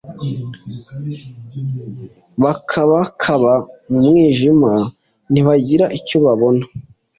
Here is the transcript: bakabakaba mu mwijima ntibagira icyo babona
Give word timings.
bakabakaba 2.43 3.53
mu 3.89 3.99
mwijima 4.07 4.71
ntibagira 5.31 5.85
icyo 5.99 6.17
babona 6.25 6.63